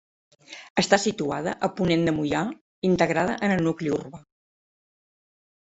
[0.81, 2.41] Està situada a ponent de Moià,
[2.91, 4.23] integrada en el nucli urbà.